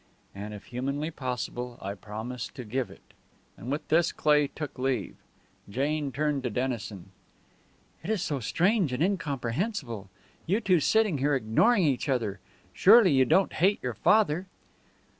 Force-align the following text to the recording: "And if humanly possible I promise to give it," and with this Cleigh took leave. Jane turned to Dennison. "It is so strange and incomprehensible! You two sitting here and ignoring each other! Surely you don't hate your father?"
"And 0.33 0.55
if 0.55 0.63
humanly 0.63 1.11
possible 1.11 1.77
I 1.79 1.93
promise 1.93 2.47
to 2.55 2.63
give 2.65 2.89
it," 2.89 3.03
and 3.55 3.69
with 3.71 3.87
this 3.89 4.11
Cleigh 4.11 4.47
took 4.47 4.79
leave. 4.79 5.15
Jane 5.69 6.11
turned 6.11 6.41
to 6.41 6.49
Dennison. 6.49 7.11
"It 8.03 8.09
is 8.09 8.23
so 8.23 8.39
strange 8.39 8.91
and 8.93 9.03
incomprehensible! 9.03 10.09
You 10.47 10.59
two 10.59 10.79
sitting 10.79 11.19
here 11.19 11.35
and 11.35 11.45
ignoring 11.45 11.83
each 11.83 12.09
other! 12.09 12.39
Surely 12.73 13.11
you 13.11 13.25
don't 13.25 13.53
hate 13.53 13.77
your 13.83 13.93
father?" 13.93 14.47